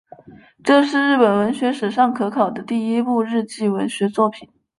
[0.63, 4.49] 这是日本文学史上可考的第一部日记文学作品。